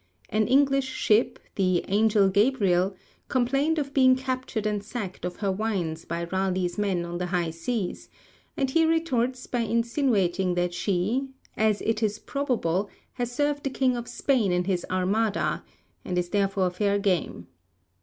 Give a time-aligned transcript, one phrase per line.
[0.29, 2.95] An English ship, the 'Angel Gabriel,'
[3.27, 7.51] complained of being captured and sacked of her wines by Raleigh's men on the high
[7.51, 8.09] seas,
[8.57, 13.95] and he retorts by insinuating that she, 'as it is probable, has served the King
[13.95, 15.63] of Spain in his Armada,'
[16.03, 17.45] and is therefore fair game.